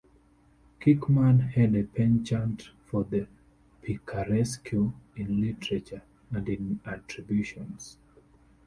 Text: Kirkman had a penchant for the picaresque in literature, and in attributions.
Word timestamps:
Kirkman 0.79 1.41
had 1.53 1.75
a 1.75 1.83
penchant 1.83 2.71
for 2.85 3.03
the 3.03 3.27
picaresque 3.83 4.73
in 4.73 4.95
literature, 5.15 6.01
and 6.31 6.49
in 6.49 6.79
attributions. 6.87 7.99